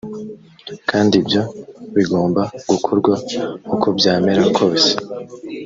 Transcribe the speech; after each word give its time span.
kandi 0.89 1.13
ibyo 1.21 1.41
bigomba 1.95 2.41
gukorwa 2.71 3.13
ukobyamera 3.75 4.43
kose 4.57 4.91